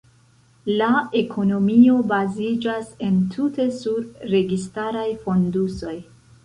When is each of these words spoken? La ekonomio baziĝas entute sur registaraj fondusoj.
La 0.81 0.87
ekonomio 1.19 1.99
baziĝas 2.13 2.91
entute 3.11 3.69
sur 3.83 4.05
registaraj 4.35 5.09
fondusoj. 5.29 5.97